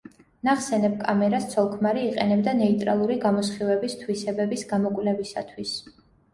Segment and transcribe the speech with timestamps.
[0.47, 5.79] ნახსენებ კამერას ცოლ-ქმარი იყენებდა ნეიტრალური გამოსხივების თვისებების გამოკვლევისათვის.